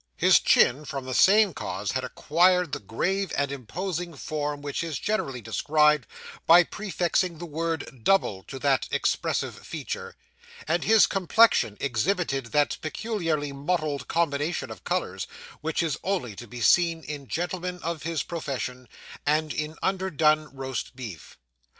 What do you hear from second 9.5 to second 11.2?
feature; and his